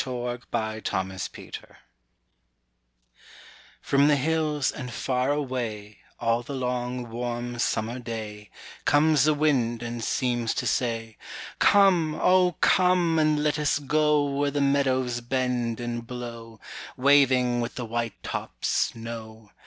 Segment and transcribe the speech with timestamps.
[0.03, 0.11] THE
[0.51, 1.77] WIND OF SUMMER
[3.83, 8.49] From the hills and far away All the long, warm summer day
[8.83, 11.17] Comes the wind and seems to say:
[11.59, 13.19] "Come, oh, come!
[13.19, 16.59] and let us go Where the meadows bend and blow,
[16.97, 19.51] Waving with the white tops' snow.